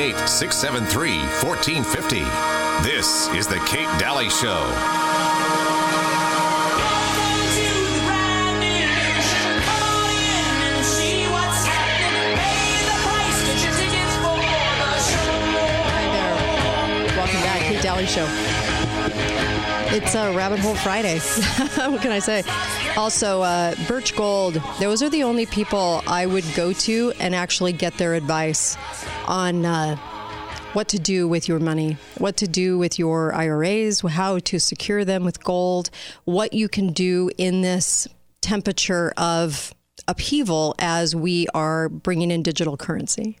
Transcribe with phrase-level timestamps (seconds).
[0.00, 2.20] 673 1450.
[2.88, 4.62] This is The Kate Dalley Show.
[17.16, 18.28] Welcome back, Show.
[19.90, 21.18] It's a Rabbit Hole Friday.
[21.90, 22.44] what can I say?
[22.96, 27.72] Also, uh, Birch Gold, those are the only people I would go to and actually
[27.72, 28.76] get their advice
[29.28, 29.96] on uh,
[30.72, 35.04] what to do with your money, what to do with your IRAs, how to secure
[35.04, 35.90] them with gold,
[36.24, 38.08] what you can do in this
[38.40, 39.74] temperature of
[40.06, 43.38] upheaval as we are bringing in digital currency.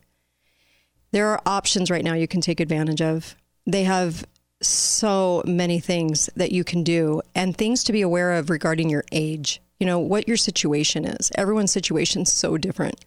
[1.10, 3.34] There are options right now you can take advantage of.
[3.66, 4.26] They have
[4.60, 9.04] so many things that you can do and things to be aware of regarding your
[9.12, 9.62] age.
[9.78, 11.30] You know, what your situation is.
[11.36, 13.04] Everyone's situation is so different.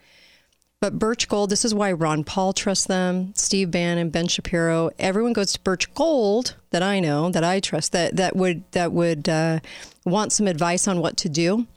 [0.81, 4.89] But Birch Gold, this is why Ron Paul trusts them, Steve Bannon, Ben Shapiro.
[4.97, 8.91] Everyone goes to Birch Gold that I know, that I trust, that that would that
[8.91, 9.59] would uh,
[10.05, 11.67] want some advice on what to do,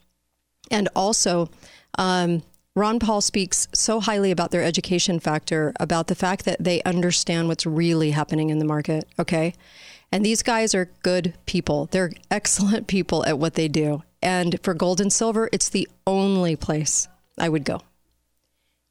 [0.70, 1.50] and also.
[1.98, 2.42] Um,
[2.77, 7.46] Ron Paul speaks so highly about their education factor, about the fact that they understand
[7.46, 9.06] what's really happening in the market.
[9.16, 9.55] Okay.
[10.11, 11.86] And these guys are good people.
[11.92, 14.02] They're excellent people at what they do.
[14.20, 17.06] And for gold and silver, it's the only place
[17.39, 17.80] I would go.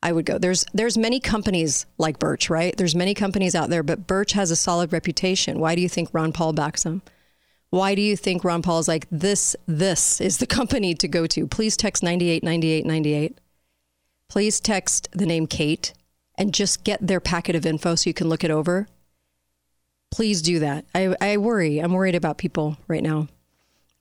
[0.03, 0.37] I would go.
[0.37, 2.75] There's there's many companies like Birch, right?
[2.77, 5.59] There's many companies out there, but Birch has a solid reputation.
[5.59, 7.01] Why do you think Ron Paul backs them?
[7.71, 11.25] Why do you think Ron Paul is like this this is the company to go
[11.25, 11.47] to?
[11.47, 13.39] Please text 989898
[14.33, 15.93] please text the name Kate
[16.39, 18.87] and just get their packet of info so you can look it over.
[20.09, 20.85] Please do that.
[20.95, 21.77] I, I worry.
[21.77, 23.27] I'm worried about people right now.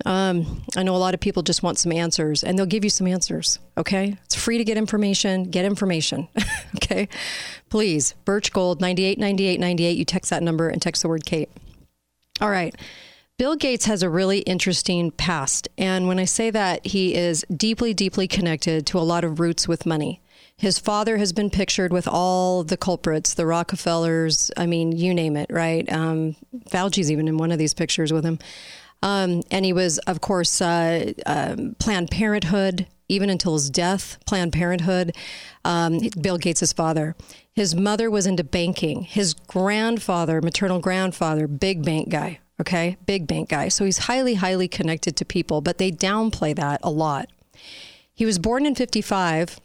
[0.05, 2.91] Um, I know a lot of people just want some answers, and they'll give you
[2.91, 3.59] some answers.
[3.77, 5.51] Okay, it's free to get information.
[5.51, 6.29] Get information.
[6.77, 7.09] okay,
[7.71, 8.15] please.
[8.25, 9.97] Birch Gold ninety eight ninety eight ninety eight.
[9.97, 11.51] You text that number and text the word Kate.
[12.41, 12.75] All right.
[13.39, 15.69] Bill Gates has a really interesting past.
[15.79, 19.67] And when I say that, he is deeply, deeply connected to a lot of roots
[19.67, 20.21] with money.
[20.57, 25.37] His father has been pictured with all the culprits, the Rockefellers, I mean, you name
[25.37, 25.91] it, right?
[25.91, 26.37] Um,
[26.69, 28.39] Fauci's even in one of these pictures with him.
[29.03, 34.53] Um, and he was, of course, uh, um, Planned Parenthood, even until his death, Planned
[34.53, 35.17] Parenthood,
[35.65, 37.17] um, Bill Gates' father.
[37.53, 39.03] His mother was into banking.
[39.03, 42.97] His grandfather, maternal grandfather, big bank guy, okay?
[43.05, 43.69] Big bank guy.
[43.69, 47.29] So he's highly, highly connected to people, but they downplay that a lot.
[48.15, 49.59] He was born in 55,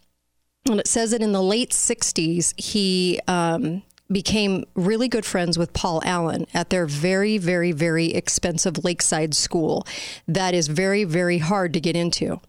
[0.66, 5.74] and it says that in the late 60s, he um, became really good friends with
[5.74, 9.86] Paul Allen at their very, very, very expensive lakeside school
[10.28, 12.40] that is very, very hard to get into.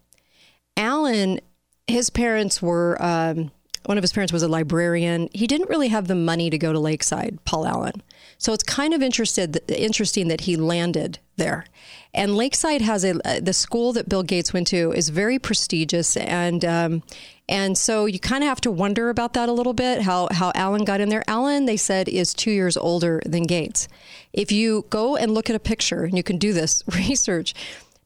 [0.77, 1.39] Allen,
[1.87, 3.01] his parents were.
[3.01, 3.51] Um,
[3.85, 5.29] one of his parents was a librarian.
[5.33, 8.03] He didn't really have the money to go to Lakeside, Paul Allen.
[8.37, 11.65] So it's kind of interested, interesting that he landed there.
[12.13, 16.63] And Lakeside has a the school that Bill Gates went to is very prestigious, and
[16.65, 17.03] um,
[17.49, 20.03] and so you kind of have to wonder about that a little bit.
[20.03, 21.23] How how Allen got in there?
[21.27, 23.87] Allen, they said, is two years older than Gates.
[24.31, 27.55] If you go and look at a picture, and you can do this research,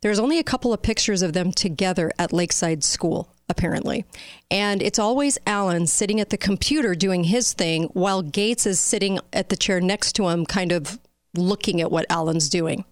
[0.02, 4.06] there's only a couple of pictures of them together at Lakeside School apparently.
[4.50, 9.20] And it's always Allen sitting at the computer doing his thing while Gates is sitting
[9.34, 10.98] at the chair next to him, kind of
[11.36, 12.86] looking at what Allen's doing.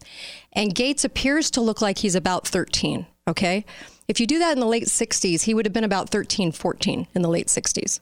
[0.53, 3.05] And Gates appears to look like he's about 13.
[3.27, 3.65] Okay.
[4.11, 7.07] If you do that in the late 60s, he would have been about 13, 14
[7.15, 8.01] in the late 60s.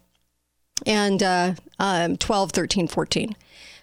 [0.88, 3.36] And uh, um, 12, 13, 14.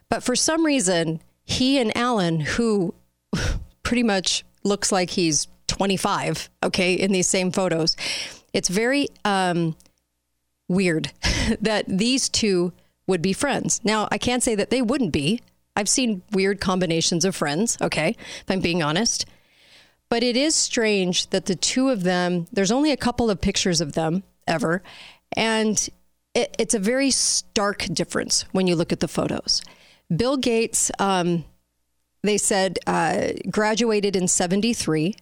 [0.08, 2.94] But for some reason, he and Allen, who
[3.84, 7.96] pretty much looks like he's 25, okay, in these same photos,
[8.52, 9.76] it's very um,
[10.66, 11.12] weird
[11.60, 12.72] that these two
[13.06, 13.80] would be friends.
[13.84, 15.42] Now, I can't say that they wouldn't be.
[15.76, 19.26] I've seen weird combinations of friends, okay, if I'm being honest.
[20.08, 23.80] But it is strange that the two of them, there's only a couple of pictures
[23.80, 24.82] of them ever.
[25.36, 25.88] And
[26.34, 29.62] it, it's a very stark difference when you look at the photos.
[30.14, 31.44] Bill Gates, um,
[32.22, 35.16] they said, uh, graduated in 73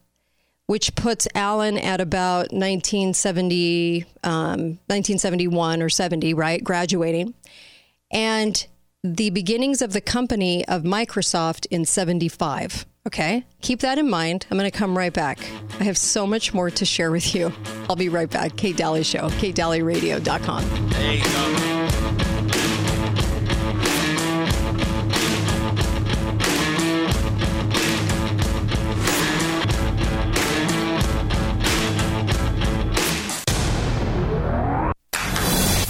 [0.66, 6.62] which puts Allen at about 1970, um, 1971 or 70, right?
[6.64, 7.34] Graduating.
[8.10, 8.66] And
[9.02, 12.86] the beginnings of the company of Microsoft in 75.
[13.06, 14.46] Okay, keep that in mind.
[14.50, 15.38] I'm going to come right back.
[15.78, 17.52] I have so much more to share with you.
[17.90, 18.56] I'll be right back.
[18.56, 20.88] Kate Dalley Show, katedalyradio.com.
[20.90, 21.74] There you go.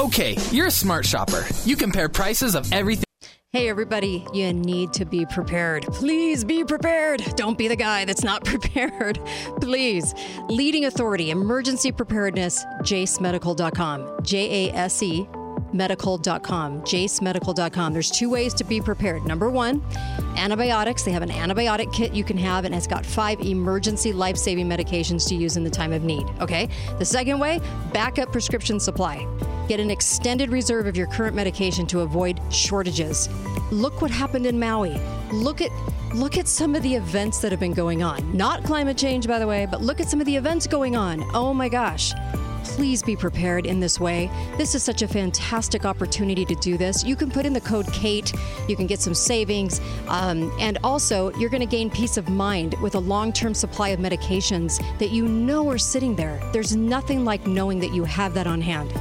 [0.01, 1.47] Okay, you're You're a smart shopper.
[1.65, 3.05] You compare prices of everything.
[3.55, 5.85] Hey, everybody, you need to be prepared.
[5.85, 7.21] Please be prepared.
[7.37, 9.21] Don't be the guy that's not prepared.
[9.61, 10.13] Please.
[10.49, 14.25] Leading authority, emergency preparedness, jasemedical.com.
[14.25, 15.29] J A S E
[15.73, 17.93] medical.com, jasemedical.com.
[17.93, 19.25] There's two ways to be prepared.
[19.25, 19.85] Number one,
[20.37, 21.05] antibiotics.
[21.05, 24.69] They have an antibiotic kit you can have, and it's got five emergency life saving
[24.69, 26.27] medications to use in the time of need.
[26.41, 26.69] Okay?
[26.99, 27.61] The second way,
[27.93, 29.25] backup prescription supply.
[29.69, 33.31] Get an extended reserve of your current medication to avoid shortages.
[33.71, 35.01] Look what happened in Maui.
[35.33, 35.71] Look at
[36.15, 38.37] look at some of the events that have been going on.
[38.37, 41.25] Not climate change by the way, but look at some of the events going on.
[41.35, 42.13] Oh my gosh.
[42.65, 44.31] Please be prepared in this way.
[44.57, 47.05] This is such a fantastic opportunity to do this.
[47.05, 48.33] You can put in the code KATE,
[48.69, 52.75] you can get some savings, um, and also you're going to gain peace of mind
[52.83, 56.41] with a long term supply of medications that you know are sitting there.
[56.53, 58.93] There's nothing like knowing that you have that on hand.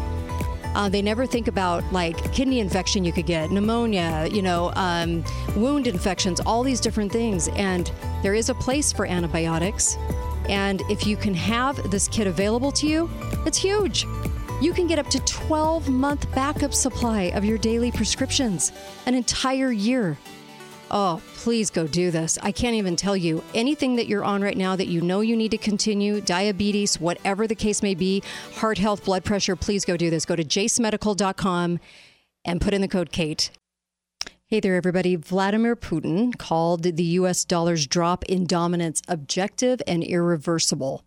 [0.75, 5.23] Uh, they never think about like kidney infection you could get, pneumonia, you know, um,
[5.55, 7.47] wound infections, all these different things.
[7.49, 7.91] And
[8.21, 9.97] there is a place for antibiotics.
[10.49, 13.09] And if you can have this kit available to you,
[13.45, 14.05] it's huge.
[14.61, 18.71] You can get up to 12 month backup supply of your daily prescriptions,
[19.05, 20.17] an entire year.
[20.95, 22.37] Oh, please go do this.
[22.43, 25.35] I can't even tell you anything that you're on right now that you know you
[25.35, 28.21] need to continue, diabetes, whatever the case may be,
[28.57, 30.23] heart health, blood pressure, please go do this.
[30.23, 31.79] Go to jasemedical.com
[32.45, 33.49] and put in the code KATE.
[34.45, 35.15] Hey there, everybody.
[35.15, 37.43] Vladimir Putin called the U.S.
[37.43, 41.03] dollar's drop in dominance objective and irreversible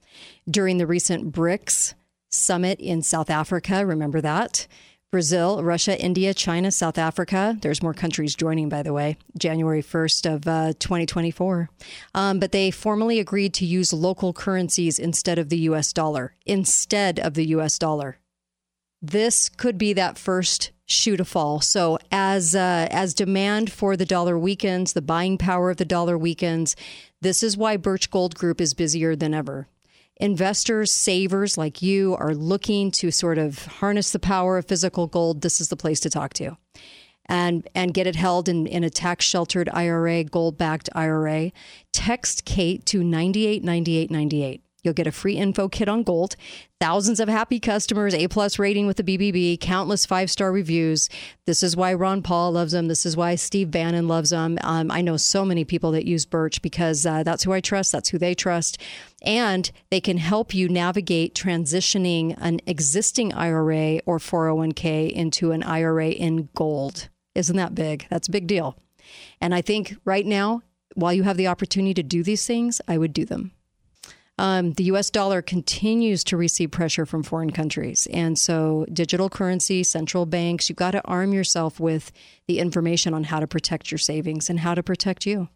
[0.51, 1.95] during the recent BRICS
[2.29, 3.87] summit in South Africa.
[3.87, 4.67] Remember that?
[5.13, 7.57] Brazil, Russia, India, China, South Africa.
[7.61, 11.71] There's more countries joining, by the way, January 1st of uh, 2024.
[12.15, 15.93] Um, but they formally agreed to use local currencies instead of the U.S.
[15.93, 16.35] dollar.
[16.45, 17.79] Instead of the U.S.
[17.79, 18.19] dollar.
[19.01, 21.61] This could be that first shoe to fall.
[21.61, 26.19] So as uh, as demand for the dollar weakens, the buying power of the dollar
[26.19, 26.75] weakens.
[27.21, 29.69] This is why Birch Gold Group is busier than ever
[30.19, 35.43] investors, savers like you are looking to sort of harness the power of physical gold,
[35.43, 36.57] this is the place to talk to.
[37.29, 41.51] And, and get it held in, in a tax sheltered IRA, gold backed IRA.
[41.93, 44.63] Text Kate to 989898.
[44.87, 46.37] You'll get a free info kit on gold,
[46.79, 51.09] thousands of happy customers, A plus rating with the BBB, countless five star reviews.
[51.45, 52.87] This is why Ron Paul loves them.
[52.87, 54.59] This is why Steve Bannon loves them.
[54.63, 57.91] Um, I know so many people that use Birch because uh, that's who I trust.
[57.91, 58.81] That's who they trust.
[59.23, 66.11] And they can help you navigate transitioning an existing IRA or 401k into an IRA
[66.11, 67.09] in gold.
[67.35, 68.07] Isn't that big?
[68.09, 68.79] That's a big deal.
[69.41, 70.63] And I think right now,
[70.95, 73.51] while you have the opportunity to do these things, I would do them.
[74.39, 78.07] Um, the US dollar continues to receive pressure from foreign countries.
[78.13, 82.13] And so, digital currency, central banks, you've got to arm yourself with
[82.47, 85.49] the information on how to protect your savings and how to protect you.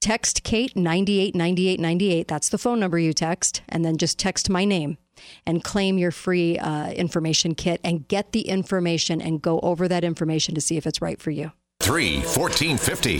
[0.00, 2.28] Text Kate 989898.
[2.28, 3.62] That's the phone number you text.
[3.68, 4.98] And then just text my name
[5.46, 10.04] and claim your free uh, information kit and get the information and go over that
[10.04, 11.52] information to see if it's right for you.
[11.80, 13.18] 3 1450.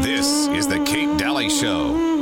[0.00, 2.17] This is the Kate Dalley Show.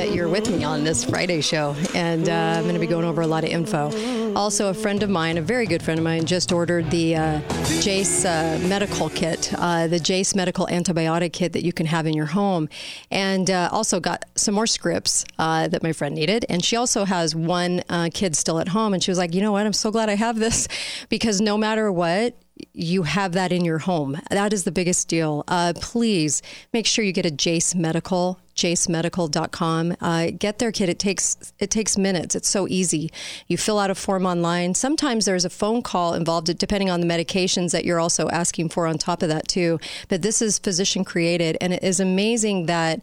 [0.00, 3.04] That you're with me on this Friday show, and uh, I'm going to be going
[3.04, 4.34] over a lot of info.
[4.34, 7.40] Also, a friend of mine, a very good friend of mine, just ordered the uh,
[7.82, 12.14] Jase uh, medical kit, uh, the Jase medical antibiotic kit that you can have in
[12.14, 12.66] your home,
[13.10, 16.46] and uh, also got some more scripts uh, that my friend needed.
[16.48, 17.82] And she also has one
[18.14, 19.66] kid still at home, and she was like, you know what?
[19.66, 20.66] I'm so glad I have this
[21.10, 22.34] because no matter what,
[22.72, 24.18] you have that in your home.
[24.30, 25.44] That is the biggest deal.
[25.48, 26.42] Uh, please
[26.72, 29.96] make sure you get a Jase Medical, jasemedical.com.
[30.00, 30.88] Uh, get their kit.
[30.88, 32.34] It takes it takes minutes.
[32.34, 33.10] It's so easy.
[33.48, 34.74] You fill out a form online.
[34.74, 38.86] Sometimes there's a phone call involved, depending on the medications that you're also asking for
[38.86, 39.80] on top of that too.
[40.08, 43.00] But this is physician created, and it is amazing that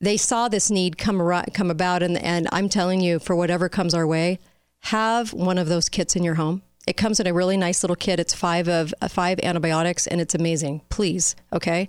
[0.00, 1.18] they saw this need come
[1.54, 4.38] come about, and and I'm telling you, for whatever comes our way,
[4.80, 7.96] have one of those kits in your home it comes in a really nice little
[7.96, 8.18] kit.
[8.18, 10.82] It's five of uh, five antibiotics, and it's amazing.
[10.88, 11.88] Please, okay.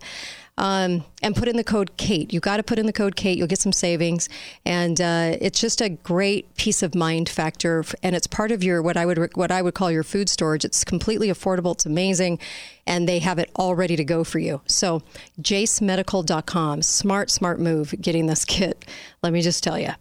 [0.56, 2.32] Um, and put in the code Kate.
[2.32, 3.38] You got to put in the code Kate.
[3.38, 4.30] You'll get some savings,
[4.66, 7.84] and uh, it's just a great peace of mind factor.
[8.04, 10.64] And it's part of your what I would what I would call your food storage.
[10.64, 11.74] It's completely affordable.
[11.74, 12.38] It's amazing,
[12.86, 14.62] and they have it all ready to go for you.
[14.68, 15.02] So,
[15.42, 16.84] jasemedical.com.
[16.84, 18.86] Smart, smart move getting this kit.
[19.24, 19.94] Let me just tell you.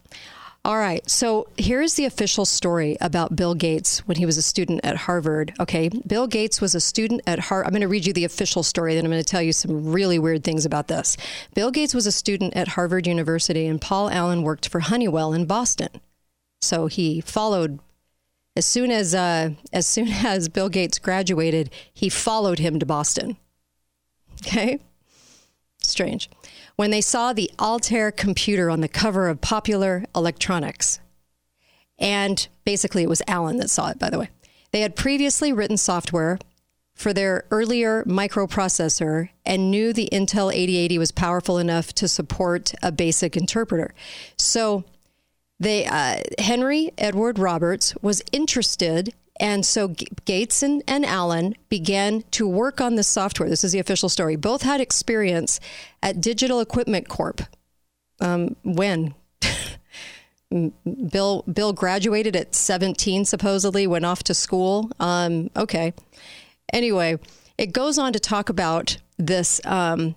[0.65, 1.09] All right.
[1.11, 5.53] So here's the official story about Bill Gates when he was a student at Harvard.
[5.59, 5.89] Okay.
[6.07, 7.67] Bill Gates was a student at Harvard.
[7.67, 9.91] I'm going to read you the official story, then I'm going to tell you some
[9.91, 11.17] really weird things about this.
[11.55, 15.47] Bill Gates was a student at Harvard University, and Paul Allen worked for Honeywell in
[15.47, 15.89] Boston.
[16.61, 17.81] So he followed.
[18.55, 23.37] As soon as uh, as soon as Bill Gates graduated, he followed him to Boston.
[24.47, 24.79] Okay,
[25.83, 26.29] strange
[26.83, 30.99] when they saw the Altair computer on the cover of Popular Electronics.
[31.97, 34.31] And basically, it was Allen that saw it, by the way.
[34.73, 36.41] They had previously written software
[36.93, 42.91] for their earlier microprocessor and knew the Intel 8080 was powerful enough to support a
[42.91, 43.95] basic interpreter.
[44.37, 44.83] So,
[45.61, 52.23] they uh, Henry Edward Roberts was interested and so G- Gates and, and Allen began
[52.33, 53.49] to work on the software.
[53.49, 54.37] This is the official story.
[54.37, 55.59] Both had experience
[56.03, 57.43] at Digital Equipment Corp.
[58.21, 59.15] Um, when?
[61.11, 64.91] Bill Bill graduated at 17 supposedly went off to school.
[65.01, 65.95] Um, okay.
[66.73, 67.19] Anyway,
[67.57, 70.15] it goes on to talk about this um,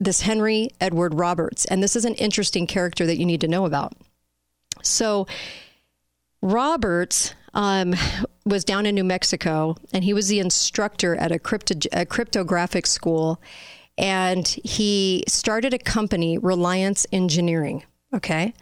[0.00, 3.64] this Henry Edward Roberts and this is an interesting character that you need to know
[3.64, 3.92] about.
[4.82, 5.26] So
[6.42, 7.94] Roberts um,
[8.46, 12.86] was down in New Mexico, and he was the instructor at a, crypto, a cryptographic
[12.86, 13.42] school,
[13.98, 17.82] and he started a company, Reliance Engineering.
[18.14, 18.54] Okay.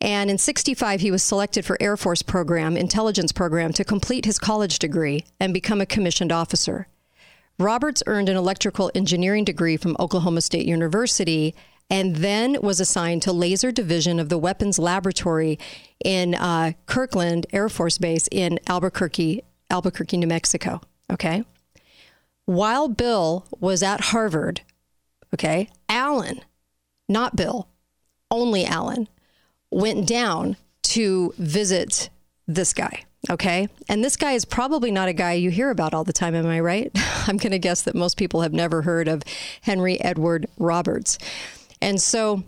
[0.00, 4.38] And in 65, he was selected for Air Force program, intelligence program, to complete his
[4.38, 6.88] college degree and become a commissioned officer.
[7.58, 11.54] Roberts earned an electrical engineering degree from Oklahoma State University
[11.92, 15.58] and then was assigned to Laser Division of the Weapons Laboratory
[16.02, 20.80] in uh, Kirtland Air Force Base in Albuquerque, Albuquerque, New Mexico.
[21.12, 21.44] Okay.
[22.46, 24.62] While Bill was at Harvard,
[25.34, 26.40] okay, Allen,
[27.10, 27.68] not Bill,
[28.30, 29.06] only Allen,
[29.70, 32.08] went down to visit
[32.48, 33.04] this guy.
[33.28, 33.68] Okay.
[33.88, 36.34] And this guy is probably not a guy you hear about all the time.
[36.34, 36.90] Am I right?
[37.28, 39.22] I'm going to guess that most people have never heard of
[39.60, 41.18] Henry Edward Roberts.
[41.82, 42.44] And so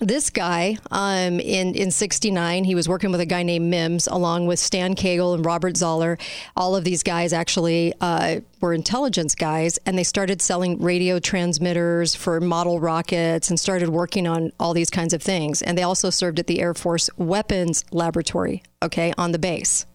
[0.00, 4.46] this guy um, in in 69 he was working with a guy named mims along
[4.46, 6.18] with stan Cagle and robert Zaller.
[6.54, 12.14] All of these guys actually uh, were intelligence guys and they started selling radio transmitters
[12.14, 15.62] for model rockets and started working on all these kinds of things.
[15.62, 19.86] And they also served at the air force weapons laboratory okay on the base.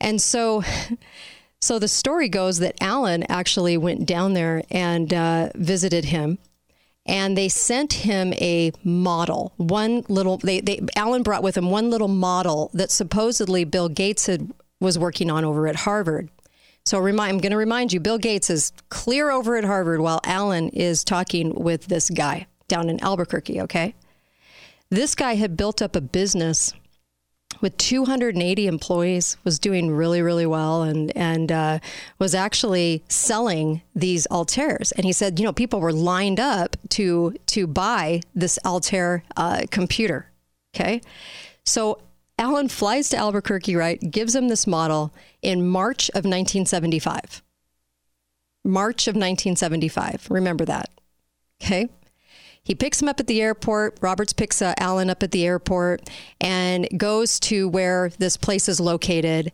[0.00, 0.62] And so
[1.60, 6.38] so the story goes that Allen actually went down there and uh, visited him
[7.10, 9.52] and they sent him a model.
[9.56, 14.26] One little they, they Allen brought with him one little model that supposedly Bill Gates
[14.26, 14.48] had
[14.78, 16.30] was working on over at Harvard.
[16.86, 20.20] So remind, I'm going to remind you, Bill Gates is clear over at Harvard while
[20.24, 23.60] Allen is talking with this guy down in Albuquerque.
[23.62, 23.94] Okay,
[24.88, 26.72] this guy had built up a business
[27.60, 31.78] with 280 employees, was doing really, really well, and and uh,
[32.18, 34.92] was actually selling these Altairs.
[34.96, 39.62] And he said, you know, people were lined up to to buy this Altair uh,
[39.70, 40.30] computer.
[40.74, 41.00] Okay,
[41.64, 42.00] so
[42.38, 44.00] Allen flies to Albuquerque, right?
[44.10, 45.12] Gives him this model
[45.42, 47.42] in March of 1975.
[48.64, 50.28] March of 1975.
[50.30, 50.90] Remember that.
[51.62, 51.88] Okay.
[52.70, 53.98] He picks him up at the airport.
[54.00, 56.08] Roberts picks uh, Allen up at the airport
[56.40, 59.50] and goes to where this place is located.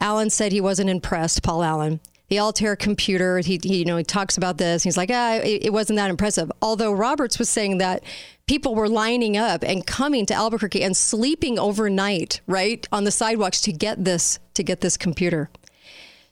[0.00, 1.98] Allen said he wasn't impressed, Paul Allen.
[2.28, 4.84] The Altair computer, he, he you know, he talks about this.
[4.84, 6.52] He's like, ah, it, it wasn't that impressive.
[6.62, 8.04] Although Roberts was saying that
[8.46, 13.60] people were lining up and coming to Albuquerque and sleeping overnight, right, on the sidewalks
[13.62, 15.50] to get this to get this computer.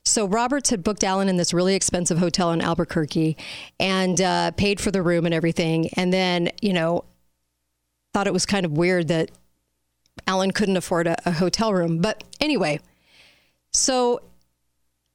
[0.08, 3.36] So Roberts had booked Allen in this really expensive hotel in Albuquerque
[3.78, 5.90] and uh, paid for the room and everything.
[5.94, 7.04] And then, you know,
[8.14, 9.30] thought it was kind of weird that
[10.26, 11.98] Allen couldn't afford a, a hotel room.
[11.98, 12.80] But anyway,
[13.72, 14.22] so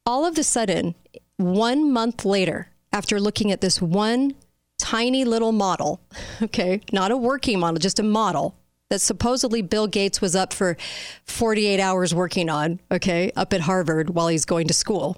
[0.06, 0.96] all of a sudden,
[1.38, 4.36] one month later, after looking at this one
[4.78, 6.02] tiny little model,
[6.42, 8.56] okay, not a working model, just a model,
[8.94, 10.78] that supposedly Bill Gates was up for
[11.26, 15.18] 48 hours working on, okay, up at Harvard while he's going to school.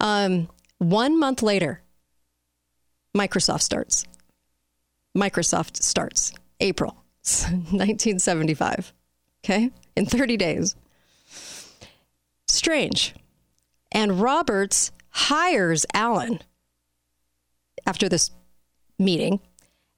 [0.00, 0.48] Um,
[0.78, 1.82] one month later,
[3.14, 4.06] Microsoft starts.
[5.14, 8.94] Microsoft starts April 1975,
[9.44, 10.74] okay, in 30 days.
[12.48, 13.14] Strange.
[13.92, 16.40] And Roberts hires Allen
[17.84, 18.30] after this
[18.98, 19.40] meeting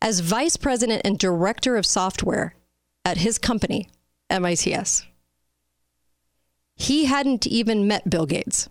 [0.03, 2.57] as vice president and director of software
[3.05, 3.89] at his company,
[4.31, 5.05] MITS.
[6.77, 8.69] He hadn't even met Bill Gates.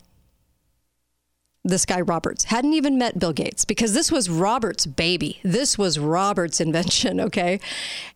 [1.63, 5.39] This guy, Roberts, hadn't even met Bill Gates because this was Roberts' baby.
[5.43, 7.59] This was Roberts' invention, okay?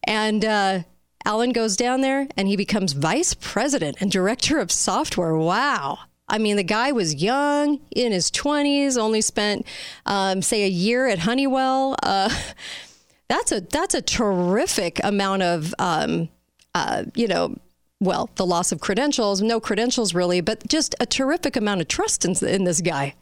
[0.06, 0.84] And uh,
[1.26, 5.36] Allen goes down there and he becomes vice president and director of software.
[5.36, 6.00] Wow.
[6.30, 9.66] I mean, the guy was young, in his 20s, only spent,
[10.06, 11.98] um, say, a year at Honeywell.
[12.02, 12.30] Uh,
[13.32, 16.28] that's a that's a terrific amount of, um,
[16.76, 17.56] uh, you know,
[18.02, 22.26] well, the loss of credentials, no credentials really, but just a terrific amount of trust
[22.26, 23.16] in, in this guy.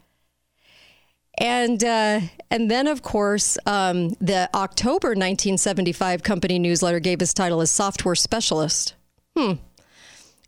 [1.38, 7.60] And uh, and then, of course, um, the October 1975 company newsletter gave his title
[7.60, 8.94] as software specialist.
[9.36, 9.52] Hmm.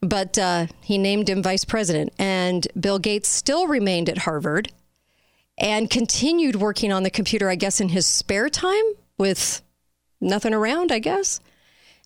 [0.00, 4.72] But uh, he named him vice president, and Bill Gates still remained at Harvard
[5.56, 8.82] and continued working on the computer, I guess, in his spare time
[9.22, 9.62] with
[10.20, 11.38] nothing around, I guess.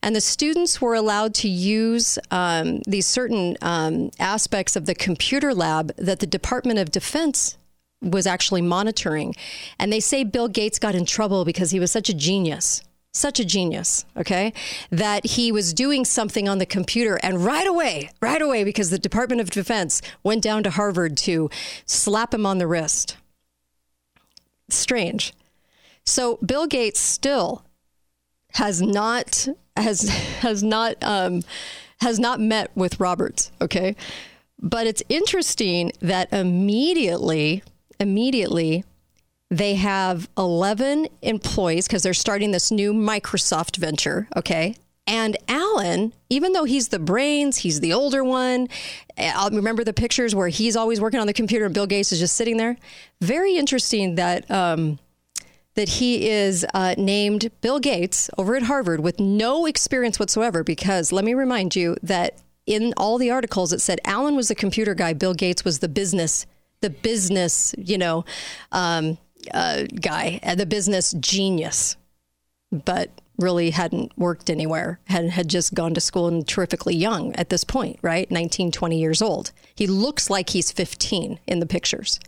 [0.02, 5.54] And the students were allowed to use um, these certain um, aspects of the computer
[5.54, 7.56] lab that the Department of Defense
[8.02, 9.35] was actually monitoring.
[9.78, 12.82] And they say Bill Gates got in trouble because he was such a genius.
[13.14, 14.52] Such a genius, okay?
[14.90, 18.99] That he was doing something on the computer and right away, right away, because the
[18.99, 21.49] Department of Defense went down to Harvard to
[21.87, 23.16] slap him on the wrist.
[24.68, 25.32] Strange.
[26.06, 27.64] So Bill Gates still
[28.52, 30.08] has not has
[30.40, 31.42] has not um,
[32.00, 33.50] has not met with Roberts.
[33.60, 33.96] Okay,
[34.60, 37.62] but it's interesting that immediately
[38.00, 38.84] immediately
[39.50, 44.28] they have 11 employees because they're starting this new Microsoft venture.
[44.36, 44.76] Okay.
[45.08, 48.68] And Allen, even though he's the brains, he's the older one.
[49.16, 52.18] I'll remember the pictures where he's always working on the computer and Bill Gates is
[52.18, 52.76] just sitting there.
[53.20, 54.98] Very interesting that um,
[55.76, 60.64] that he is uh, named Bill Gates over at Harvard with no experience whatsoever.
[60.64, 64.54] Because let me remind you that in all the articles it said Allen was the
[64.54, 66.47] computer guy, Bill Gates was the business
[66.80, 68.25] the business, you know,
[68.73, 69.18] um,
[69.52, 71.97] uh, guy, uh, the business genius,
[72.71, 77.50] but really hadn't worked anywhere, had, had just gone to school and terrifically young at
[77.50, 78.30] this point, right?
[78.30, 79.52] 19, 20 years old.
[79.75, 82.18] He looks like he's 15 in the pictures.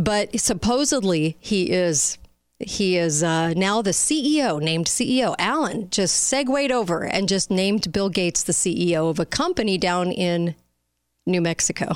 [0.00, 2.16] But supposedly he is
[2.58, 5.34] he is uh, now the CEO, named CEO.
[5.38, 10.10] Allen just segued over and just named Bill Gates the CEO of a company down
[10.10, 10.54] in
[11.26, 11.92] New Mexico.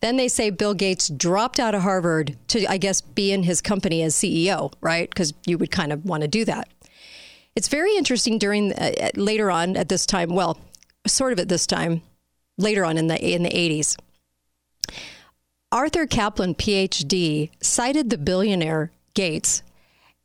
[0.00, 3.62] Then they say Bill Gates dropped out of Harvard to, I guess, be in his
[3.62, 5.08] company as CEO, right?
[5.08, 6.68] Because you would kind of want to do that.
[7.56, 10.34] It's very interesting during uh, later on at this time.
[10.34, 10.58] Well,
[11.06, 12.02] sort of at this time,
[12.58, 13.96] later on in the in the 80s.
[15.74, 19.64] Arthur Caplan, PhD, cited the billionaire Gates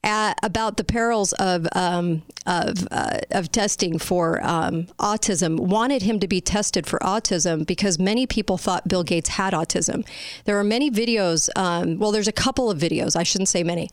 [0.04, 5.60] at, about the perils of um, of, uh, of testing for um, autism.
[5.60, 10.08] Wanted him to be tested for autism because many people thought Bill Gates had autism.
[10.46, 11.50] There are many videos.
[11.56, 13.16] Um, well, there's a couple of videos.
[13.16, 13.90] I shouldn't say many.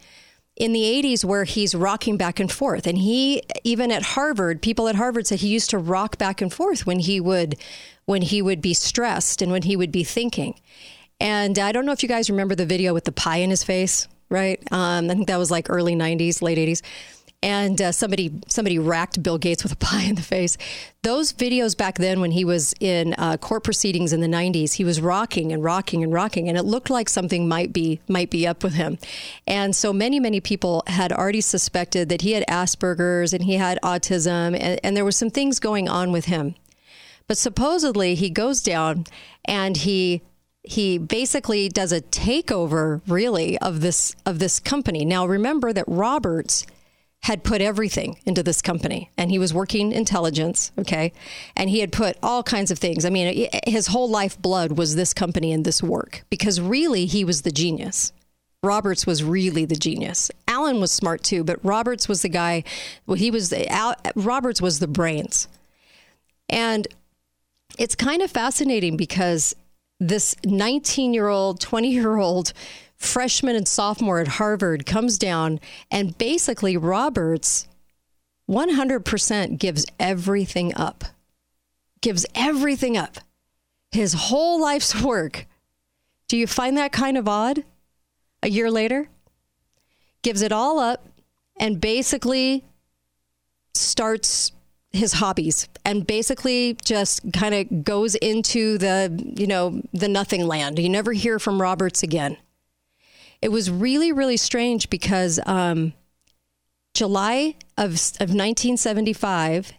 [0.56, 2.86] In the 80s, where he's rocking back and forth.
[2.86, 6.52] And he, even at Harvard, people at Harvard said he used to rock back and
[6.52, 7.56] forth when he would,
[8.04, 10.54] when he would be stressed and when he would be thinking.
[11.20, 13.64] And I don't know if you guys remember the video with the pie in his
[13.64, 14.60] face right?
[14.72, 16.82] Um, I think that was like early '90s, late '80s.
[17.42, 20.56] And uh, somebody somebody racked Bill Gates with a pie in the face.
[21.02, 24.84] Those videos back then, when he was in uh, court proceedings in the '90s, he
[24.84, 28.46] was rocking and rocking and rocking, and it looked like something might be might be
[28.46, 28.98] up with him.
[29.46, 33.78] And so many many people had already suspected that he had Asperger's and he had
[33.82, 36.54] autism, and, and there was some things going on with him.
[37.28, 39.04] But supposedly he goes down
[39.44, 40.22] and he
[40.66, 45.04] he basically does a takeover really of this of this company.
[45.04, 46.66] Now remember that Roberts
[47.22, 51.12] had put everything into this company and he was working intelligence, okay?
[51.56, 53.04] And he had put all kinds of things.
[53.04, 57.24] I mean, his whole life blood was this company and this work because really he
[57.24, 58.12] was the genius.
[58.62, 60.30] Roberts was really the genius.
[60.48, 62.64] Allen was smart too, but Roberts was the guy.
[63.06, 65.48] Well, he was the, Al, Roberts was the brains,
[66.48, 66.86] and
[67.78, 69.54] it's kind of fascinating because
[69.98, 72.52] this 19 year old, 20 year old
[72.96, 77.68] freshman and sophomore at Harvard comes down and basically Roberts
[78.48, 81.04] 100% gives everything up.
[82.00, 83.18] Gives everything up.
[83.90, 85.46] His whole life's work.
[86.28, 87.64] Do you find that kind of odd?
[88.42, 89.08] A year later?
[90.22, 91.08] Gives it all up
[91.58, 92.64] and basically
[93.74, 94.52] starts
[94.92, 100.78] his hobbies and basically just kind of goes into the, you know, the nothing land.
[100.78, 102.36] You never hear from Roberts again.
[103.42, 105.92] It was really, really strange because um,
[106.94, 109.72] July of, of 1975,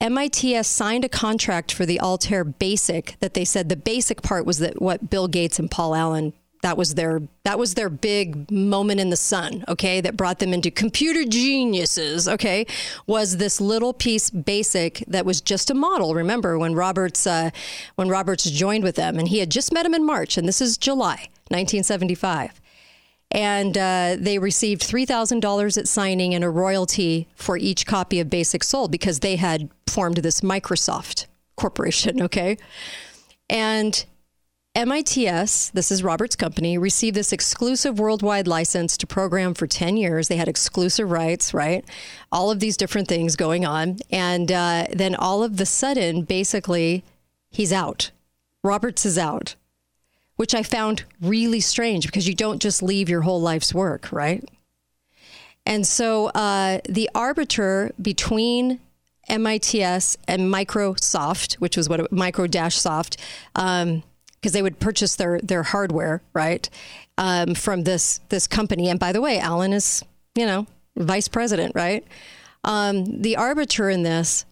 [0.00, 4.58] MITS signed a contract for the Altair Basic that they said the basic part was
[4.58, 6.32] that what Bill Gates and Paul Allen
[6.64, 10.54] That was their that was their big moment in the sun, okay, that brought them
[10.54, 12.64] into computer geniuses, okay?
[13.06, 16.14] Was this little piece basic that was just a model.
[16.14, 17.50] Remember when Roberts uh,
[17.96, 20.62] when Roberts joined with them and he had just met him in March and this
[20.62, 22.62] is July 1975
[23.30, 28.64] and uh, they received $3,000 at signing and a royalty for each copy of Basic
[28.64, 32.56] sold because they had formed this Microsoft corporation, okay?
[33.50, 34.02] And
[34.76, 40.26] MITS, this is Robert's company, received this exclusive worldwide license to program for 10 years.
[40.26, 41.84] They had exclusive rights, right?
[42.32, 43.98] All of these different things going on.
[44.10, 47.04] And uh, then all of the sudden, basically,
[47.50, 48.10] he's out.
[48.64, 49.54] Roberts is out,
[50.36, 54.42] which I found really strange because you don't just leave your whole life's work, right?
[55.64, 58.80] And so uh, the arbiter between
[59.28, 63.18] MITS and Microsoft, which was what it, Micro Dash Soft,
[63.54, 64.02] um,
[64.44, 66.68] because they would purchase their their hardware right
[67.16, 68.90] um, from this this company.
[68.90, 70.04] And by the way, Allen is
[70.34, 72.04] you know vice president, right?
[72.62, 74.44] Um, the arbiter in this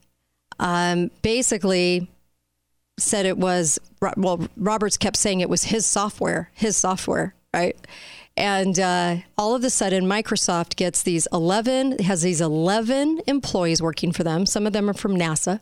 [0.58, 2.08] um, basically
[2.98, 3.78] said it was
[4.16, 4.48] well.
[4.56, 7.76] Roberts kept saying it was his software, his software, right?
[8.34, 14.10] And uh, all of a sudden, Microsoft gets these 11, has these 11 employees working
[14.10, 14.46] for them.
[14.46, 15.60] Some of them are from NASA.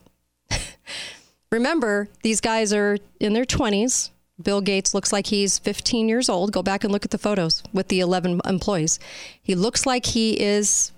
[1.51, 4.11] Remember, these guys are in their 20s,
[4.43, 6.53] Bill Gates looks like he's 15 years old.
[6.53, 8.99] Go back and look at the photos with the 11 employees.
[9.43, 10.93] He looks like he is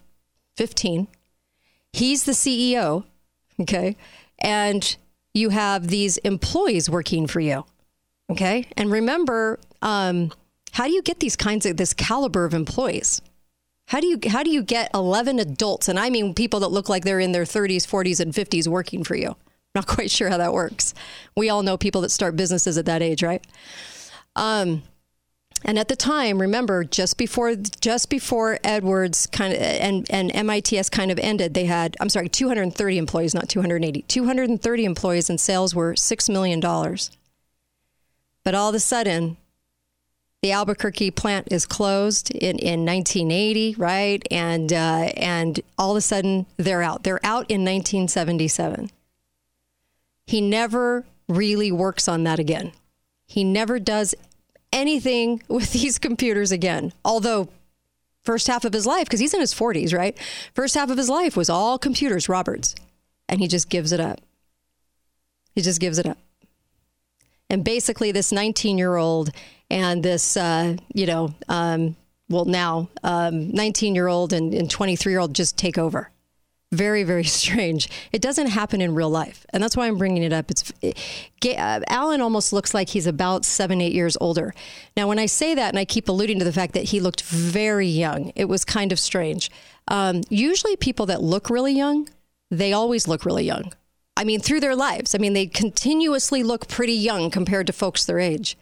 [0.56, 1.08] 15.
[1.92, 3.04] He's the CEO.
[3.60, 3.96] Okay.
[4.38, 4.96] And
[5.34, 7.64] you have these employees working for you.
[8.30, 8.66] Okay.
[8.76, 10.32] And remember, um,
[10.72, 13.20] how do you get these kinds of this caliber of employees?
[13.86, 16.88] How do you how do you get 11 adults and I mean people that look
[16.88, 19.36] like they're in their 30s, 40s and 50s working for you?
[19.74, 20.94] Not quite sure how that works.
[21.36, 23.44] We all know people that start businesses at that age, right?
[24.36, 24.82] Um,
[25.64, 30.88] and at the time, remember, just before just before Edwards kind of and and MITS
[30.88, 34.02] kind of ended, they had I'm sorry, 230 employees, not 280.
[34.02, 37.10] 230 employees, and sales were six million dollars.
[38.44, 39.36] But all of a sudden,
[40.42, 44.26] the Albuquerque plant is closed in, in 1980, right?
[44.32, 47.04] And uh, and all of a sudden, they're out.
[47.04, 48.90] They're out in 1977.
[50.26, 52.72] He never really works on that again.
[53.26, 54.14] He never does
[54.72, 56.92] anything with these computers again.
[57.04, 57.48] Although,
[58.22, 60.18] first half of his life, because he's in his 40s, right?
[60.54, 62.74] First half of his life was all computers, Roberts.
[63.28, 64.20] And he just gives it up.
[65.54, 66.18] He just gives it up.
[67.48, 69.30] And basically, this 19 year old
[69.70, 71.96] and this, uh, you know, um,
[72.28, 76.10] well, now 19 um, year old and 23 year old just take over
[76.72, 77.88] very very strange.
[78.10, 79.46] It doesn't happen in real life.
[79.50, 80.50] And that's why i'm bringing it up.
[80.50, 80.98] It's it,
[81.44, 84.54] uh, alan almost looks like he's about seven eight years older.
[84.96, 87.22] Now when i say that and i keep alluding to the fact that he looked
[87.22, 89.50] very young it was kind of strange.
[89.88, 92.08] Um, usually people that look really young
[92.50, 93.72] they always look really young.
[94.16, 95.14] I mean through their lives.
[95.14, 98.56] I mean they continuously look pretty young compared to folks their age.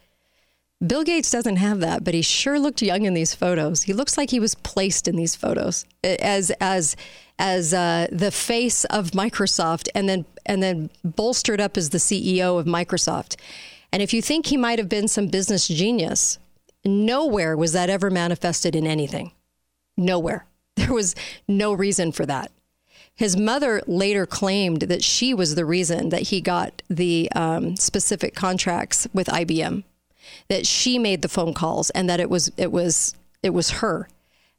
[0.84, 3.82] Bill Gates doesn't have that, but he sure looked young in these photos.
[3.82, 6.96] He looks like he was placed in these photos as as
[7.40, 12.60] as uh, the face of Microsoft, and then and then bolstered up as the CEO
[12.60, 13.36] of Microsoft.
[13.90, 16.38] And if you think he might have been some business genius,
[16.84, 19.32] nowhere was that ever manifested in anything.
[19.96, 20.46] Nowhere.
[20.76, 21.14] There was
[21.46, 22.52] no reason for that.
[23.14, 28.34] His mother later claimed that she was the reason that he got the um, specific
[28.34, 29.82] contracts with IBM
[30.48, 34.08] that she made the phone calls and that it was it was it was her.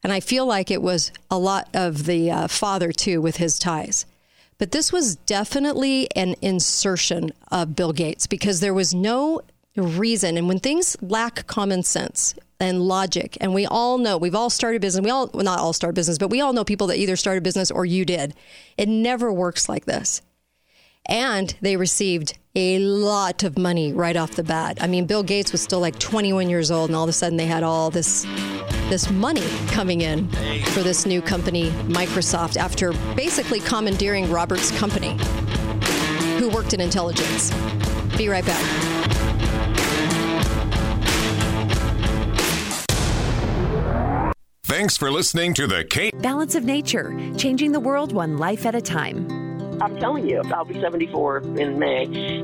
[0.03, 3.59] And I feel like it was a lot of the uh, father too with his
[3.59, 4.05] ties.
[4.57, 9.41] But this was definitely an insertion of Bill Gates because there was no
[9.75, 10.37] reason.
[10.37, 14.81] And when things lack common sense and logic, and we all know, we've all started
[14.81, 17.15] business, we all, well, not all start business, but we all know people that either
[17.15, 18.35] started business or you did.
[18.77, 20.21] It never works like this.
[21.07, 24.77] And they received a lot of money right off the bat.
[24.81, 27.37] I mean, Bill Gates was still like 21 years old, and all of a sudden
[27.37, 28.25] they had all this
[28.89, 30.27] this money coming in
[30.73, 35.17] for this new company, Microsoft, after basically commandeering Robert's company,
[36.37, 37.51] who worked in intelligence.
[38.17, 38.61] Be right back.
[44.65, 48.75] Thanks for listening to the Kate Balance of Nature, changing the world one life at
[48.75, 49.50] a time.
[49.81, 52.03] I'm telling you, I'll be 74 in May,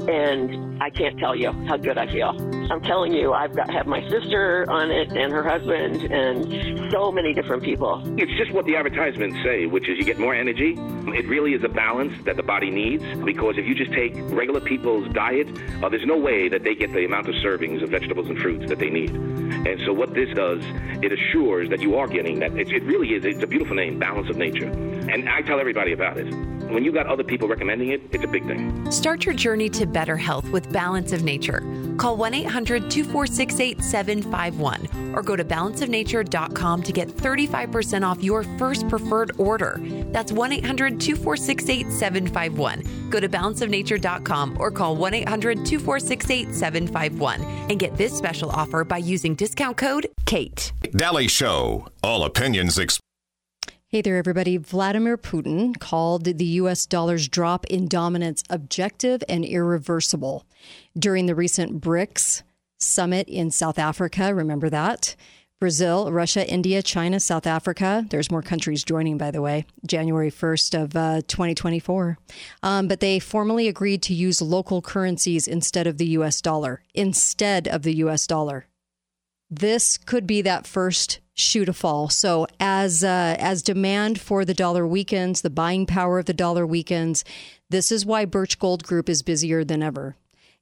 [0.09, 2.29] and I can't tell you how good I feel.
[2.71, 7.11] I'm telling you, I've got have my sister on it and her husband and so
[7.11, 8.01] many different people.
[8.17, 10.75] It's just what the advertisements say, which is you get more energy.
[10.79, 14.59] It really is a balance that the body needs because if you just take regular
[14.59, 15.47] people's diet,
[15.83, 18.67] uh, there's no way that they get the amount of servings of vegetables and fruits
[18.69, 19.11] that they need.
[19.11, 20.63] And so what this does,
[21.03, 22.57] it assures that you are getting that.
[22.57, 23.25] It, it really is.
[23.25, 24.69] It's a beautiful name, balance of nature.
[24.69, 26.56] And I tell everybody about it.
[26.69, 28.91] When you got other people recommending it, it's a big thing.
[28.91, 31.63] Start your journey to better health with Balance of Nature.
[31.97, 38.87] Call 1 800 246 8751 or go to balanceofnature.com to get 35% off your first
[38.89, 39.79] preferred order.
[40.11, 43.09] That's 1 800 246 8751.
[43.09, 48.97] Go to balanceofnature.com or call 1 800 246 8751 and get this special offer by
[48.97, 50.73] using discount code KATE.
[50.91, 51.87] Dalley Show.
[52.03, 53.06] All opinions expressed.
[53.89, 54.57] Hey there, everybody.
[54.57, 56.85] Vladimir Putin called the U.S.
[56.85, 60.45] dollar's drop in dominance objective and irreversible
[60.99, 62.43] during the recent BRICS
[62.77, 64.35] summit in South Africa.
[64.35, 65.15] Remember that?
[65.61, 68.05] Brazil, Russia, India, China, South Africa.
[68.09, 72.17] There's more countries joining, by the way, January 1st of uh, 2024.
[72.63, 76.41] Um, but they formally agreed to use local currencies instead of the U.S.
[76.41, 78.27] dollar, instead of the U.S.
[78.27, 78.67] dollar.
[79.49, 82.09] This could be that first shoe to fall.
[82.09, 86.65] So as uh, as demand for the dollar weakens, the buying power of the dollar
[86.65, 87.23] weakens.
[87.69, 90.15] This is why Birch Gold Group is busier than ever.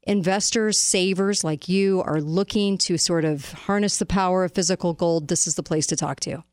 [0.03, 5.29] Investors, savers like you are looking to sort of harness the power of physical gold.
[5.29, 6.43] This is the place to talk to.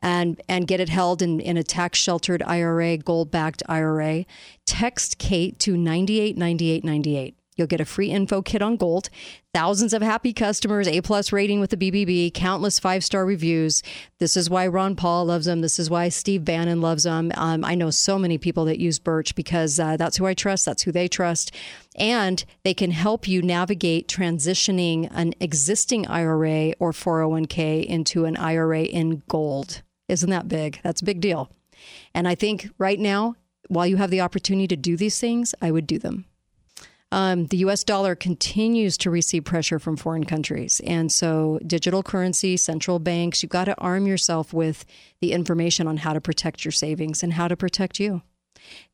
[0.00, 4.26] And, and get it held in, in a tax sheltered IRA, gold backed IRA.
[4.66, 7.36] Text Kate to 989898.
[7.56, 9.10] You'll get a free info kit on gold,
[9.52, 13.82] thousands of happy customers, A plus rating with the BBB, countless five star reviews.
[14.18, 15.60] This is why Ron Paul loves them.
[15.60, 17.30] This is why Steve Bannon loves them.
[17.34, 20.64] Um, I know so many people that use Birch because uh, that's who I trust.
[20.64, 21.52] That's who they trust.
[21.96, 28.84] And they can help you navigate transitioning an existing IRA or 401k into an IRA
[28.84, 29.82] in gold.
[30.08, 30.80] Isn't that big?
[30.82, 31.50] That's a big deal.
[32.14, 33.34] And I think right now,
[33.68, 36.24] while you have the opportunity to do these things, I would do them.
[37.12, 40.80] Um, the US dollar continues to receive pressure from foreign countries.
[40.84, 44.86] And so, digital currency, central banks, you've got to arm yourself with
[45.20, 48.22] the information on how to protect your savings and how to protect you.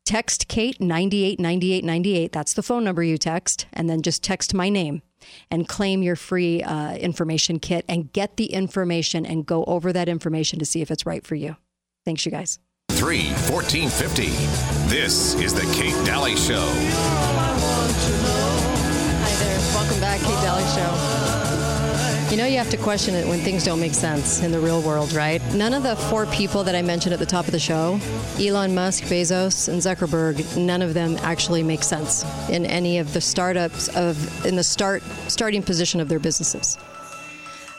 [0.05, 2.33] Text Kate 989898.
[2.33, 3.67] That's the phone number you text.
[3.71, 5.01] And then just text my name
[5.49, 10.09] and claim your free uh, information kit and get the information and go over that
[10.09, 11.55] information to see if it's right for you.
[12.03, 12.59] Thanks, you guys.
[12.91, 14.25] 3 1450.
[14.93, 17.38] This is the Kate Dalley Show.
[20.79, 22.31] Show.
[22.31, 24.81] You know, you have to question it when things don't make sense in the real
[24.81, 25.41] world, right?
[25.53, 27.99] None of the four people that I mentioned at the top of the show
[28.39, 33.19] Elon Musk, Bezos, and Zuckerberg none of them actually make sense in any of the
[33.19, 36.77] startups of in the start starting position of their businesses.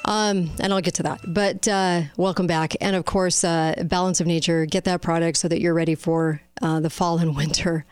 [0.04, 1.20] Um, and I'll get to that.
[1.26, 2.74] But uh, welcome back.
[2.80, 6.42] And of course, uh, Balance of Nature, get that product so that you're ready for
[6.60, 7.86] uh, the fall and winter.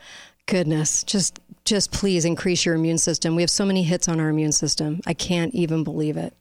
[0.46, 3.36] Goodness, just just please increase your immune system.
[3.36, 5.00] We have so many hits on our immune system.
[5.06, 6.34] I can't even believe it.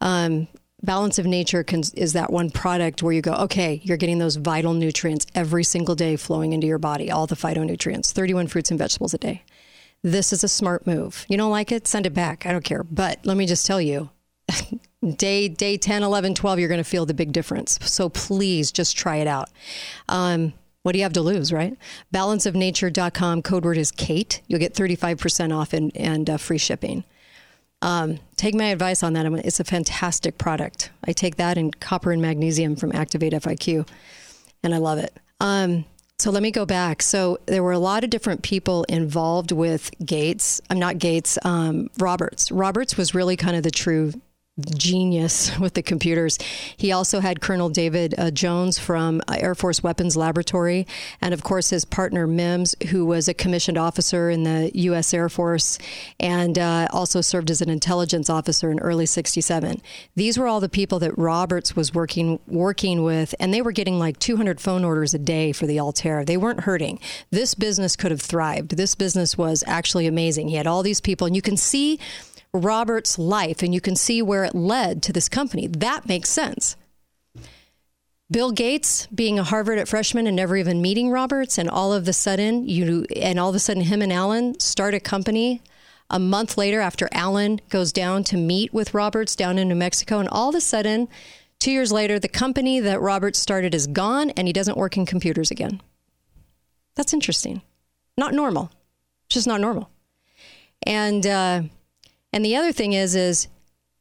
[0.00, 0.48] Um,
[0.82, 4.36] Balance of Nature can, is that one product where you go, okay, you're getting those
[4.36, 8.78] vital nutrients every single day flowing into your body, all the phytonutrients, 31 fruits and
[8.78, 9.42] vegetables a day.
[10.02, 11.24] This is a smart move.
[11.28, 11.86] You don't like it?
[11.86, 12.44] Send it back.
[12.44, 12.84] I don't care.
[12.84, 14.10] But let me just tell you,
[15.16, 18.96] day day 10 11 12 you're going to feel the big difference so please just
[18.96, 19.50] try it out
[20.08, 20.52] um,
[20.84, 21.76] what do you have to lose right
[22.12, 27.02] balanceofnature.com code word is kate you'll get 35% off and, and uh, free shipping
[27.82, 32.12] um, take my advice on that it's a fantastic product i take that and copper
[32.12, 33.88] and magnesium from activate fiq
[34.62, 35.84] and i love it um,
[36.18, 37.02] so let me go back.
[37.02, 40.60] So there were a lot of different people involved with Gates.
[40.70, 41.38] I'm not Gates.
[41.44, 42.52] Um, Roberts.
[42.52, 44.12] Roberts was really kind of the true
[44.76, 46.38] genius with the computers.
[46.76, 50.86] He also had Colonel David uh, Jones from uh, Air Force Weapons Laboratory,
[51.20, 55.12] and of course his partner Mims, who was a commissioned officer in the U.S.
[55.12, 55.78] Air Force
[56.20, 59.80] and uh, also served as an intelligence officer in early '67.
[60.14, 63.98] These were all the people that Roberts was working working with, and they were getting
[63.98, 66.24] like 200 phone orders a day for the Altair.
[66.24, 67.00] They weren't hurting.
[67.30, 68.76] This business could have thrived.
[68.76, 70.48] This business was actually amazing.
[70.48, 71.98] He had all these people, and you can see
[72.54, 75.66] Robert's life and you can see where it led to this company.
[75.66, 76.76] That makes sense.
[78.30, 82.08] Bill Gates being a Harvard at freshman and never even meeting Roberts, and all of
[82.08, 85.60] a sudden you and all of a sudden him and Allen start a company
[86.08, 90.18] a month later after Allen goes down to meet with Roberts down in New Mexico,
[90.20, 91.08] and all of a sudden,
[91.58, 95.06] two years later, the company that Roberts started is gone and he doesn't work in
[95.06, 95.82] computers again.
[96.94, 97.62] That's interesting.
[98.16, 98.70] Not normal.
[99.28, 99.90] Just not normal.
[100.86, 101.62] And uh,
[102.34, 103.46] and the other thing is, is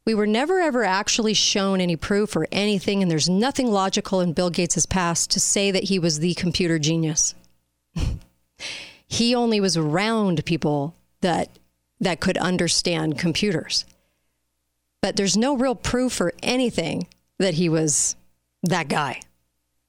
[0.05, 4.33] we were never ever actually shown any proof or anything, and there's nothing logical in
[4.33, 7.35] Bill Gates' past to say that he was the computer genius.
[9.07, 11.49] he only was around people that
[11.99, 13.85] that could understand computers.
[14.99, 17.05] but there's no real proof or anything
[17.37, 18.15] that he was
[18.63, 19.21] that guy.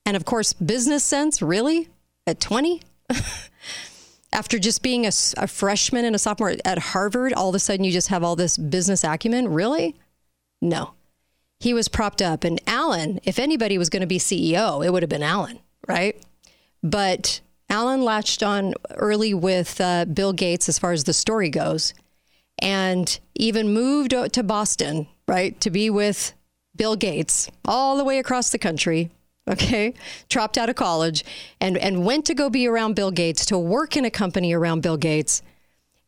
[0.04, 1.88] And of course, business sense, really?
[2.26, 2.82] At 20?
[4.34, 7.84] After just being a, a, freshman and a sophomore at Harvard, all of a sudden
[7.84, 9.46] you just have all this business acumen?
[9.48, 9.94] Really?
[10.60, 10.94] No.
[11.60, 12.42] He was propped up.
[12.42, 16.20] And Allen, if anybody was going to be CEO, it would have been Allen, right?
[16.82, 21.94] But Allen latched on early with uh, Bill Gates as far as the story goes
[22.58, 26.34] and even moved to Boston, right, to be with
[26.76, 29.10] Bill Gates all the way across the country.
[29.46, 29.92] Okay,
[30.30, 31.22] dropped out of college
[31.60, 34.80] and, and went to go be around Bill Gates to work in a company around
[34.80, 35.42] Bill Gates.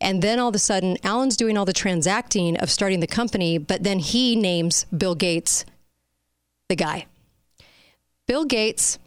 [0.01, 3.59] And then all of a sudden, Allen's doing all the transacting of starting the company,
[3.59, 5.67] but then he names Bill Gates
[6.69, 7.07] the guy.
[8.27, 8.99] Bill Gates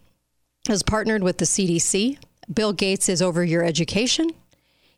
[0.67, 2.17] has partnered with the CDC.
[2.53, 4.31] Bill Gates is over your education.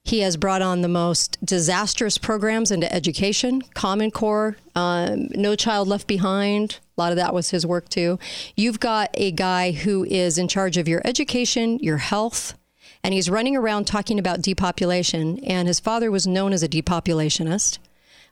[0.03, 5.87] He has brought on the most disastrous programs into education, Common Core, um, No Child
[5.87, 6.79] Left Behind.
[6.97, 8.19] A lot of that was his work too.
[8.55, 12.55] You've got a guy who is in charge of your education, your health,
[13.03, 15.39] and he's running around talking about depopulation.
[15.45, 17.77] And his father was known as a depopulationist,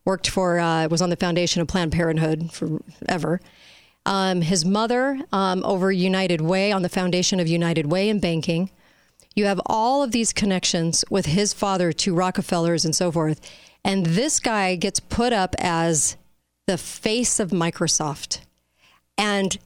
[0.06, 3.42] worked for, uh, was on the foundation of Planned Parenthood forever.
[4.06, 8.72] Um, his mother um, over United Way, on the foundation of United Way in banking.
[9.36, 13.40] You have all of these connections with his father to Rockefellers and so forth.
[13.84, 16.18] And this guy gets put up as
[16.68, 18.42] the face of Microsoft.
[19.18, 19.58] And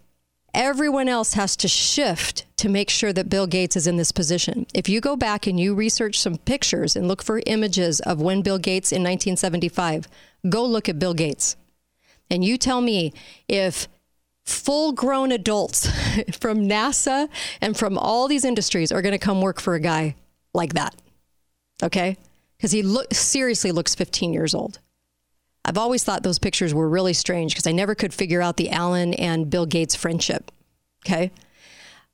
[0.54, 4.66] everyone else has to shift to make sure that Bill Gates is in this position.
[4.74, 8.42] If you go back and you research some pictures and look for images of when
[8.42, 10.08] Bill Gates in 1975,
[10.50, 11.56] go look at Bill Gates.
[12.30, 13.14] And you tell me
[13.48, 13.88] if
[14.46, 15.88] full grown adults
[16.38, 17.30] from NASA
[17.62, 20.16] and from all these industries are going to come work for a guy
[20.54, 20.96] like that.
[21.82, 22.18] Okay?
[22.58, 24.80] Because he look, seriously looks 15 years old.
[25.66, 28.70] I've always thought those pictures were really strange because I never could figure out the
[28.70, 30.52] Allen and Bill Gates friendship.
[31.06, 31.32] Okay.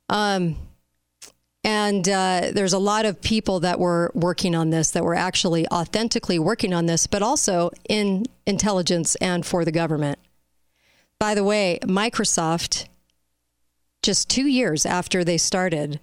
[0.08, 0.56] Um,
[1.62, 5.66] and uh, there's a lot of people that were working on this that were actually
[5.68, 10.18] authentically working on this, but also in intelligence and for the government.
[11.20, 12.86] By the way, Microsoft,
[14.02, 16.00] just two years after they started,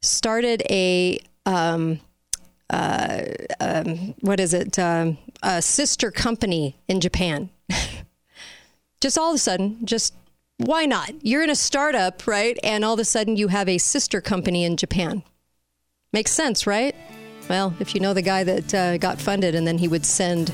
[0.00, 1.98] started a um,
[2.70, 3.22] uh,
[3.58, 4.78] um, what is it?
[4.78, 7.50] Um, a sister company in Japan.
[9.00, 10.14] just all of a sudden, just
[10.58, 11.10] why not?
[11.24, 12.56] You're in a startup, right?
[12.62, 15.24] And all of a sudden, you have a sister company in Japan.
[16.12, 16.94] Makes sense, right?
[17.50, 20.52] Well, if you know the guy that uh, got funded and then he would send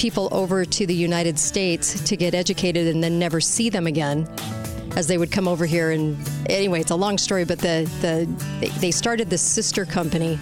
[0.00, 4.26] people over to the United States to get educated and then never see them again
[4.96, 8.66] as they would come over here and anyway it's a long story but the, the
[8.80, 10.38] they started the sister company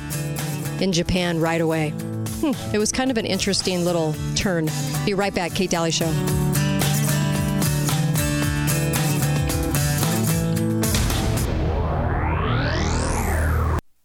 [0.79, 4.69] in Japan right away hmm, it was kind of an interesting little turn
[5.05, 6.07] be right back Kate Dalley show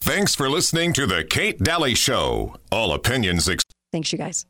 [0.01, 2.55] Thanks for listening to the Kate Dalley Show.
[2.71, 3.47] All opinions.
[3.47, 4.45] Ex- Thanks, you guys.